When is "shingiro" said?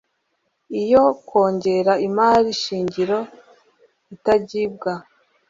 2.61-3.19